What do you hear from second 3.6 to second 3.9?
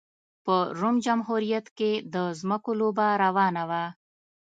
وه